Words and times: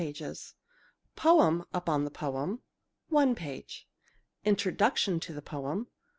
2" 0.01 0.33
Poem 1.15 1.63
upon 1.75 2.05
the 2.05 2.09
poem........ 2.09 2.63
1" 3.09 3.37
Introduction 4.51 5.19
to 5.19 5.31
the 5.31 5.43
poem 5.43 5.89